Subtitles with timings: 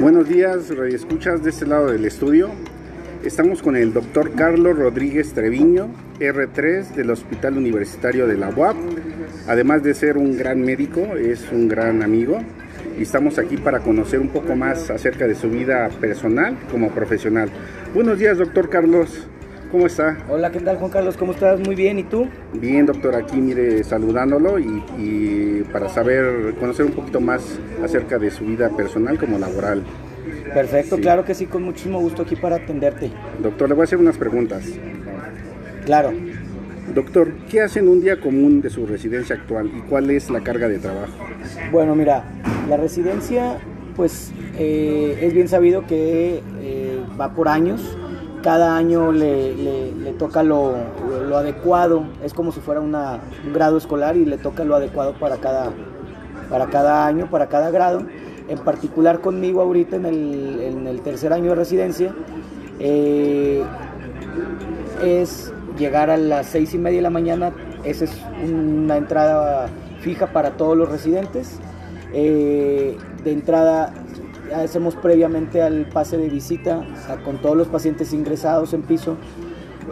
[0.00, 2.50] Buenos días, escuchas de este lado del estudio.
[3.24, 5.88] Estamos con el doctor Carlos Rodríguez Treviño,
[6.20, 8.76] R3 del Hospital Universitario de la UAP.
[9.48, 12.38] Además de ser un gran médico, es un gran amigo
[12.96, 17.50] y estamos aquí para conocer un poco más acerca de su vida personal como profesional.
[17.92, 19.26] Buenos días, doctor Carlos.
[19.70, 20.16] ¿Cómo está?
[20.30, 21.18] Hola, ¿qué tal Juan Carlos?
[21.18, 21.60] ¿Cómo estás?
[21.60, 22.26] Muy bien, ¿y tú?
[22.54, 28.46] Bien, doctor, aquí mire saludándolo y, para saber, conocer un poquito más acerca de su
[28.46, 29.82] vida personal como laboral.
[30.54, 33.10] Perfecto, claro que sí, con muchísimo gusto aquí para atenderte.
[33.42, 34.64] Doctor, le voy a hacer unas preguntas.
[35.84, 36.12] Claro.
[36.94, 40.68] Doctor, ¿qué hacen un día común de su residencia actual y cuál es la carga
[40.68, 41.12] de trabajo?
[41.70, 42.24] Bueno, mira,
[42.70, 43.58] la residencia,
[43.94, 47.97] pues eh, es bien sabido que eh, va por años
[48.42, 50.74] cada año le, toca lo,
[51.36, 52.94] adecuado, es como si fuera un
[53.52, 55.70] grado escolar y le toca lo adecuado para cada,
[56.50, 58.02] para cada año, para cada grado.
[58.48, 62.14] En particular conmigo ahorita en el, tercer año de residencia,
[62.78, 63.62] eh,
[65.04, 67.52] es llegar a las seis y media de la mañana,
[67.84, 69.68] esa es una entrada
[70.00, 71.58] fija para todos los residentes.
[72.14, 73.92] Eh, de entrada
[74.54, 76.84] hacemos previamente al pase de visita
[77.24, 79.16] con todos los pacientes ingresados en piso,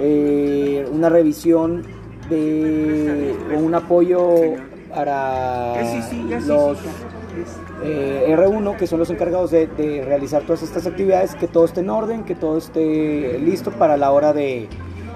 [0.00, 1.82] eh, una revisión
[2.28, 4.56] de un apoyo
[4.94, 5.74] para
[6.46, 6.78] los
[7.84, 9.68] eh, R1, que son los encargados de,
[10.04, 14.10] realizar todas estas actividades, que todo esté en orden, que todo esté listo para la
[14.10, 14.68] hora de,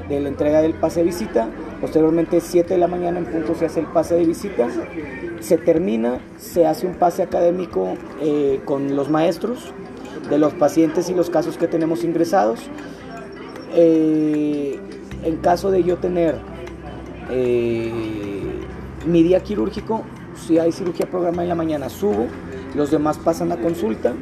[0.08, 1.48] de la entrega del pase de visita.
[1.80, 4.68] Posteriormente, 7 de la mañana en punto se hace el pase de visita
[5.40, 9.72] se termina, se hace un pase académico eh, con los maestros
[10.28, 12.60] de los pacientes y los casos que tenemos ingresados.
[13.74, 14.78] Eh,
[15.24, 16.36] en caso de yo tener
[17.30, 17.92] eh,
[19.06, 20.02] mi día quirúrgico,
[20.34, 22.26] si hay cirugía programada en la mañana, subo,
[22.74, 24.14] los demás pasan a consulta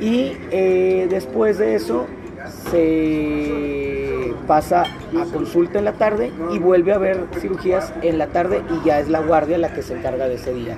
[0.00, 0.32] y
[1.08, 2.06] después de eso
[2.70, 3.87] se
[4.46, 8.86] pasa a consulta en la tarde y vuelve a ver cirugías en la tarde y
[8.86, 10.76] ya es la guardia la que se encarga de ese día,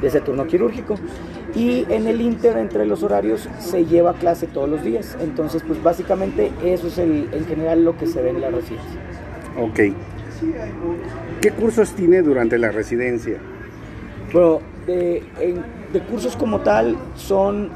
[0.00, 0.96] de ese turno quirúrgico.
[1.54, 5.16] Y en el inter, entre los horarios, se lleva clase todos los días.
[5.20, 9.00] Entonces, pues básicamente eso es el, en general lo que se ve en la residencia.
[9.58, 9.80] Ok.
[11.40, 13.36] ¿Qué cursos tiene durante la residencia?
[14.32, 15.22] Bueno, de,
[15.92, 17.70] de cursos como tal son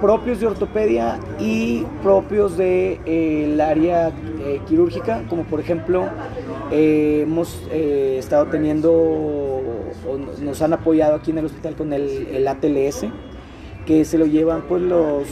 [0.00, 6.08] propios de ortopedia y propios del de, eh, área eh, quirúrgica, como por ejemplo
[6.70, 9.62] eh, hemos estado teniendo,
[10.40, 13.06] nos han apoyado aquí en el hospital con el, ATLS,
[13.86, 15.28] que se lo llevan pues los,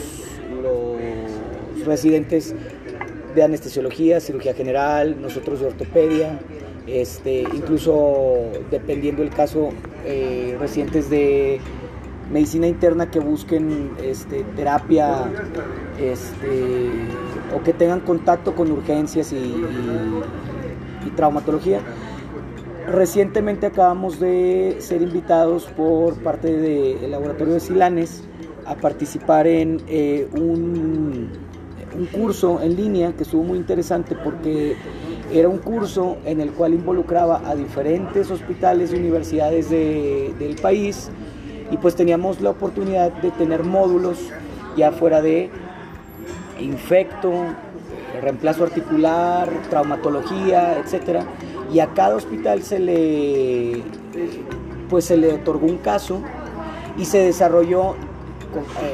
[0.61, 2.55] los residentes
[3.35, 6.39] de anestesiología, cirugía general, nosotros de ortopedia,
[6.87, 8.37] este, incluso
[8.69, 9.69] dependiendo del caso,
[10.59, 11.59] residentes de
[12.31, 15.29] medicina interna que busquen este, terapia
[15.99, 16.89] este,
[17.55, 19.65] o que tengan contacto con urgencias y,
[21.15, 21.81] traumatología.
[22.87, 28.23] Recientemente acabamos de ser invitados por parte del laboratorio de Silanes
[28.65, 31.29] a participar en eh, un,
[31.97, 34.77] un, curso en línea que estuvo muy interesante porque
[35.33, 41.09] era un curso en el cual involucraba a diferentes hospitales y universidades del país
[41.71, 44.19] y pues teníamos la oportunidad de tener módulos
[44.75, 45.49] ya fuera de
[46.59, 47.31] infecto,
[48.21, 51.25] reemplazo articular, traumatología, etcétera,
[51.73, 53.83] y a cada hospital se le
[54.89, 56.21] pues se le otorgó un caso
[56.97, 57.95] y se desarrolló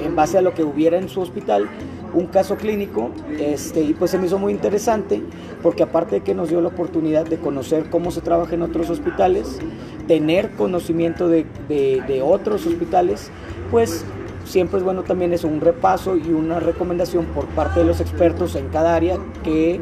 [0.03, 1.67] en base a lo que hubiera en su hospital
[2.13, 5.21] un caso clínico este, y pues se me hizo muy interesante
[5.61, 8.89] porque aparte de que nos dio la oportunidad de conocer cómo se trabaja en otros
[8.89, 9.59] hospitales,
[10.07, 13.29] tener conocimiento de, de, otros hospitales,
[13.71, 14.05] pues
[14.45, 18.55] siempre es bueno también eso, un repaso y una recomendación por parte de los expertos
[18.55, 19.81] en cada área que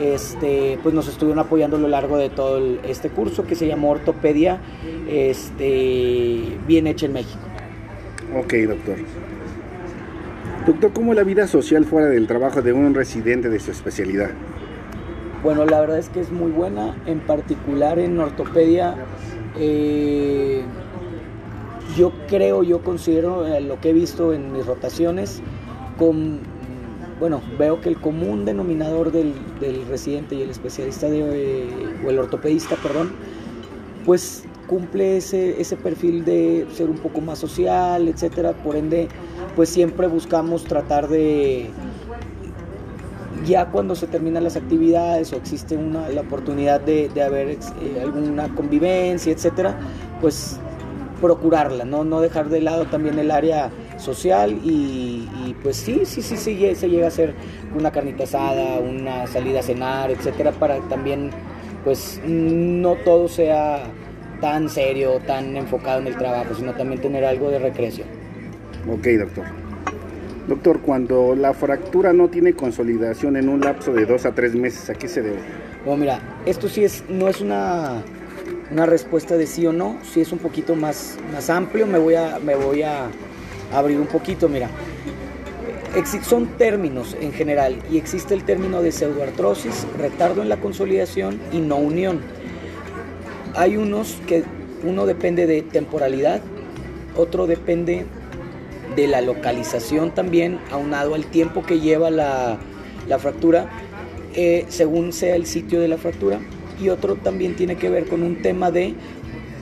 [0.00, 3.90] este, pues nos estuvieron apoyando a lo largo de todo este curso que se llamó
[3.90, 4.60] Ortopedia
[5.08, 7.40] este, Bien Hecha en México.
[8.36, 8.96] Ok, doctor.
[10.66, 14.30] Doctor, ¿cómo la vida social fuera del trabajo de un residente de su especialidad?
[15.42, 18.94] Bueno, la verdad es que es muy buena, en particular en ortopedia.
[19.58, 20.62] Eh,
[21.96, 25.40] yo creo, yo considero eh, lo que he visto en mis rotaciones,
[25.98, 26.40] con,
[27.18, 29.32] bueno, veo que el común denominador del,
[29.88, 31.68] residente y el especialista de,
[32.04, 33.12] o el ortopedista, perdón,
[34.04, 38.52] pues cumple ese, ese perfil de ser un poco más social, etcétera.
[38.52, 39.08] Por ende,
[39.56, 41.70] pues siempre buscamos tratar de,
[43.46, 47.58] ya cuando se terminan las actividades o existe una, la oportunidad de, de haber eh,
[48.02, 49.76] alguna convivencia, etcétera,
[50.20, 50.58] pues
[51.20, 52.04] procurarla, ¿no?
[52.04, 56.88] no dejar de lado también el área social y, pues sí, sí, sí, sí, se
[56.88, 57.34] llega a hacer
[57.76, 61.30] una carnita asada, una salida a cenar, etcétera, para también
[61.84, 63.82] pues no todo sea
[64.40, 68.19] tan serio, tan enfocado en el trabajo, sino también tener algo de recreación.
[68.88, 69.44] Ok, doctor.
[70.48, 74.88] Doctor, cuando la fractura no tiene consolidación en un lapso de dos a tres meses,
[74.90, 75.38] ¿a qué se debe?
[75.84, 78.02] Bueno, mira, esto sí es, no es una,
[78.70, 82.14] una respuesta de sí o no, sí es un poquito más, más amplio, me voy
[82.14, 83.08] a, me voy a
[83.72, 84.68] abrir un poquito, mira.
[86.22, 91.58] Son términos en general y existe el término de pseudoartrosis, retardo en la consolidación y
[91.58, 92.20] no unión.
[93.56, 94.44] Hay unos que
[94.84, 96.40] uno depende de temporalidad,
[97.16, 98.06] otro depende
[98.96, 102.58] de la localización también, aunado al tiempo que lleva la,
[103.18, 103.68] fractura,
[104.34, 106.40] eh, según sea el sitio de la fractura,
[106.80, 108.94] y otro también tiene que ver con un tema de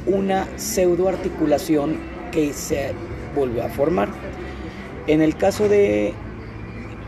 [0.07, 1.99] una pseudoarticulación
[2.33, 2.93] que se
[3.35, 4.09] volvió a formar.
[5.07, 6.13] En el caso de,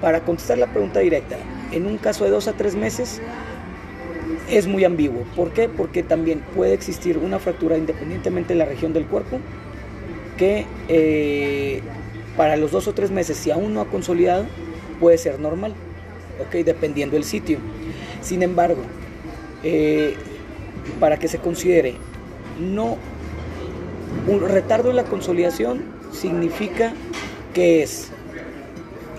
[0.01, 1.37] para contestar la pregunta directa,
[1.73, 3.21] en un caso de dos a tres meses
[4.49, 5.23] es muy ambiguo.
[5.37, 5.69] ¿Por qué?
[5.69, 9.39] Porque también puede existir una fractura independientemente de la región del cuerpo
[10.37, 11.83] que eh,
[12.37, 14.47] para los dos o tres meses, si aún no ha consolidado,
[14.99, 15.75] puede ser normal,
[16.41, 16.65] ¿ok?
[16.65, 17.59] Dependiendo del sitio.
[18.23, 18.83] Sin embargo,
[19.63, 20.15] eh,
[20.99, 21.95] para que se considere
[22.59, 22.97] no
[24.27, 25.83] un retardo en la consolidación
[26.13, 26.93] significa
[27.55, 28.11] que es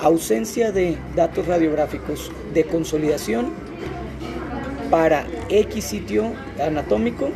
[0.02, 3.50] ausencia de datos radiográficos de consolidación
[4.90, 7.30] para X sitio anatómico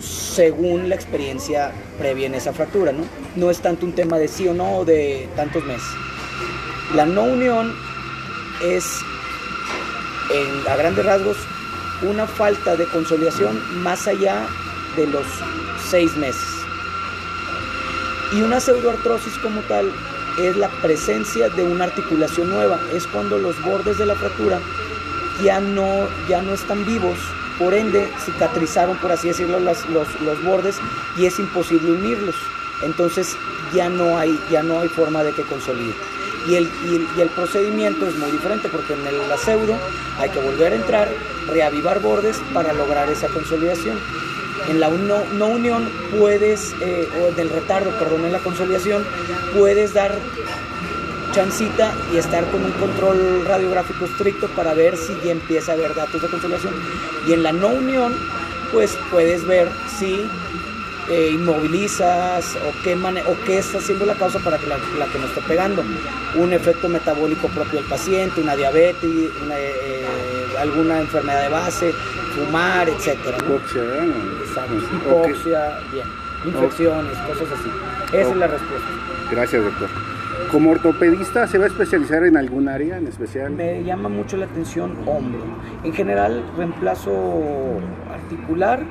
[0.00, 3.04] según la experiencia previa en esa fractura, ¿no?
[3.36, 5.88] No es tanto un tema de sí o no de tantos meses.
[6.94, 7.74] La no unión
[8.62, 9.00] es,
[10.68, 11.36] a grandes rasgos,
[12.02, 14.46] una falta de consolidación más allá
[14.96, 15.26] de los
[15.90, 16.48] seis meses.
[18.32, 19.90] Y una pseudoartrosis como tal
[20.38, 24.60] es la presencia de una articulación nueva, es cuando los bordes de la fractura
[25.42, 27.18] ya no, ya no están vivos,
[27.58, 30.76] por ende cicatrizaron, por así decirlo, los, los, bordes
[31.16, 32.36] y es imposible unirlos.
[32.82, 33.36] Entonces
[33.72, 35.94] ya no hay, ya no hay forma de que consolide.
[36.46, 36.68] Y el,
[37.16, 39.78] y el, procedimiento es muy diferente porque en el, la pseudo
[40.18, 41.08] hay que volver a entrar,
[41.48, 43.98] reavivar bordes para lograr esa consolidación.
[44.68, 49.04] En la no, unión puedes, eh, o del retardo, perdón, en la consolidación,
[49.54, 50.18] puedes dar
[51.34, 55.94] chancita y estar con un control radiográfico estricto para ver si ya empieza a haber
[55.94, 56.74] datos de consolidación.
[57.26, 58.14] Y en la no unión,
[58.72, 60.26] pues puedes ver si
[61.10, 65.30] eh, inmovilizas o qué, o qué está haciendo la causa para que la, que nos
[65.30, 65.82] esté pegando.
[66.36, 70.06] Un efecto metabólico propio del paciente, una diabetes, eh,
[70.58, 71.94] alguna enfermedad de base,
[72.36, 72.88] fumar.
[72.88, 73.14] Hipoxia,
[74.92, 76.06] Hipoxia, bien.
[76.44, 77.70] Infecciones, cosas así.
[78.16, 78.88] Esa es la respuesta.
[79.30, 79.88] Gracias, doctor.
[80.50, 83.52] Como ortopedista, ¿se va a especializar en algún área en especial?
[83.52, 85.42] Me llama mucho la atención hombro.
[85.82, 87.80] En general, reemplazo
[88.10, 88.84] articular,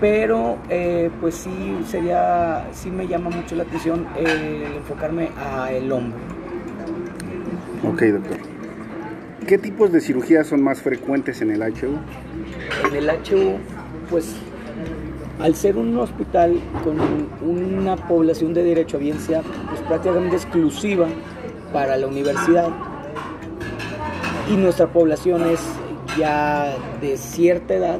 [0.00, 5.90] pero eh, pues sí sería, sí me llama mucho la atención el enfocarme a el
[5.90, 6.18] hombro.
[7.88, 8.36] Ok, doctor.
[9.46, 11.98] ¿Qué tipos de cirugías son más frecuentes en el HU?
[12.88, 13.58] En el HU,
[14.08, 14.36] pues
[15.40, 16.98] al ser un hospital con
[17.48, 21.06] una población de derecho a biencia pues, prácticamente exclusiva
[21.70, 22.70] para la universidad.
[24.50, 25.60] Y nuestra población es
[26.18, 27.98] ya de cierta edad,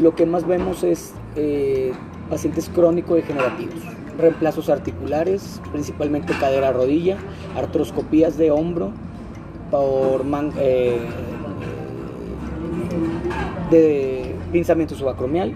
[0.00, 1.92] lo que más vemos es eh,
[2.28, 3.78] pacientes crónico-degenerativos,
[4.18, 7.18] reemplazos articulares, principalmente cadera-rodilla,
[7.56, 8.90] artroscopías de hombro,
[9.70, 10.24] por
[10.58, 10.98] eh,
[13.70, 15.54] de pinzamiento subacromial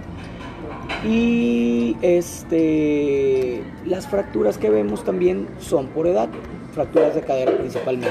[1.05, 6.29] y este las fracturas que vemos también son por edad
[6.73, 8.11] fracturas de cadera principalmente.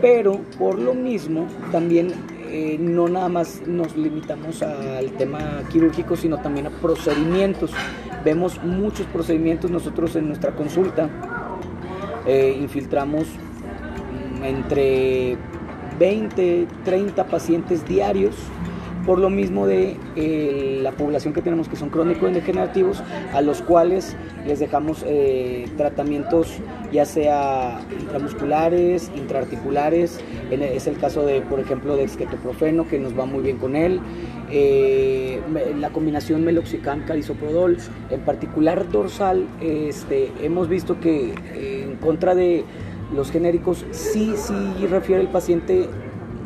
[0.00, 2.12] Pero por lo mismo también
[2.48, 7.72] eh, no nada más nos limitamos al tema quirúrgico sino también a procedimientos.
[8.24, 11.08] Vemos muchos procedimientos nosotros en nuestra consulta.
[12.26, 13.26] Eh, infiltramos
[14.42, 15.36] entre
[15.98, 18.34] 20, 30 pacientes diarios
[19.04, 23.62] por lo mismo de eh, la población que tenemos que son crónicos degenerativos, a los
[23.62, 24.16] cuales
[24.46, 26.58] les dejamos eh, tratamientos
[26.92, 33.24] ya sea intramusculares, intraarticulares, es el caso de, por ejemplo, de esquetoprofeno, que nos va
[33.24, 34.00] muy bien con él,
[34.50, 35.40] eh,
[35.78, 37.78] la combinación meloxicam carisoprodol,
[38.10, 42.64] en particular dorsal, este, hemos visto que en contra de
[43.14, 45.88] los genéricos sí, sí refiere el paciente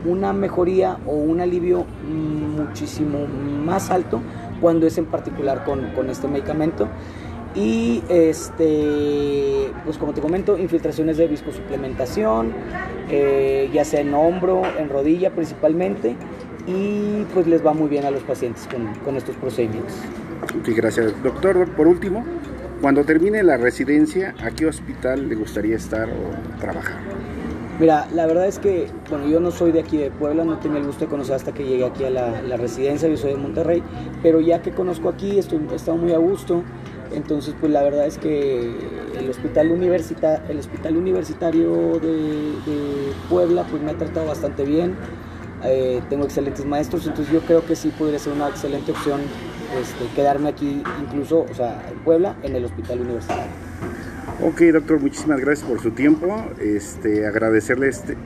[0.07, 4.21] una mejoría o un alivio muchísimo más alto
[4.61, 6.89] cuando es en particular con, con este medicamento.
[7.55, 12.53] Y este, pues como te comento, infiltraciones de viscosuplementación,
[13.09, 16.17] eh, ya sea en hombro, en rodilla principalmente,
[16.67, 19.95] y pues les va muy bien a los pacientes con, con estos procedimientos.
[20.61, 21.23] Ok, gracias.
[21.23, 22.25] Doctor, por último,
[22.83, 26.99] cuando termine la residencia, ¿a qué hospital le gustaría estar o trabajar?
[27.79, 30.79] Mira, la verdad es que, bueno, yo no soy de aquí de Puebla, no tenía
[30.79, 33.83] el gusto de conocer hasta que llegué aquí a la, residencia, yo soy de Monterrey,
[34.23, 36.63] pero ya que conozco aquí, estoy, he estado muy a gusto,
[37.13, 38.75] entonces pues la verdad es que
[39.19, 42.13] el hospital, universita, el hospital universitario de,
[42.65, 44.97] de Puebla pues me ha tratado bastante bien,
[45.63, 49.21] eh, tengo excelentes maestros, entonces yo creo que sí podría ser una excelente opción
[49.79, 53.66] este, quedarme aquí, incluso, o sea, en Puebla, en el hospital universitario.
[54.47, 56.47] Ok, doctor, muchísimas gracias por su tiempo.
[56.61, 58.17] Este, agradecerle este,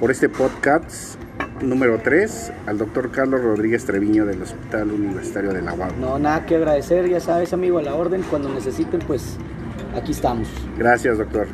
[0.00, 1.16] por este podcast
[1.60, 5.98] número 3 al doctor Carlos Rodríguez Treviño del Hospital Universitario de La UAB.
[5.98, 8.22] No, nada que agradecer, ya sabes, amigo, a la orden.
[8.30, 9.36] Cuando necesiten, pues
[9.94, 10.48] aquí estamos.
[10.78, 11.46] Gracias, doctor.